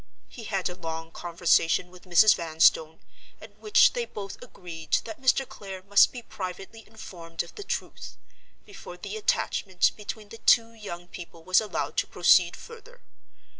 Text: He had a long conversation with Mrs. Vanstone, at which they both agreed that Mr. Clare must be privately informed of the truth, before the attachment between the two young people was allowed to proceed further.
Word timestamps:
He 0.29 0.45
had 0.45 0.67
a 0.67 0.73
long 0.73 1.11
conversation 1.11 1.91
with 1.91 2.05
Mrs. 2.05 2.33
Vanstone, 2.35 3.01
at 3.39 3.59
which 3.59 3.93
they 3.93 4.05
both 4.05 4.41
agreed 4.41 4.93
that 5.03 5.21
Mr. 5.21 5.47
Clare 5.47 5.83
must 5.83 6.11
be 6.11 6.23
privately 6.23 6.83
informed 6.87 7.43
of 7.43 7.53
the 7.53 7.63
truth, 7.63 8.17
before 8.65 8.97
the 8.97 9.15
attachment 9.15 9.91
between 9.95 10.29
the 10.29 10.39
two 10.39 10.73
young 10.73 11.07
people 11.07 11.43
was 11.43 11.61
allowed 11.61 11.97
to 11.97 12.07
proceed 12.07 12.55
further. 12.55 13.01